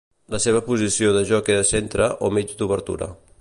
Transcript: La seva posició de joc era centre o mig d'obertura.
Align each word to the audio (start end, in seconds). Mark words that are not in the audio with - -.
La 0.35 0.37
seva 0.45 0.61
posició 0.69 1.11
de 1.17 1.21
joc 1.33 1.51
era 1.57 1.67
centre 1.73 2.09
o 2.29 2.33
mig 2.39 2.57
d'obertura. 2.63 3.15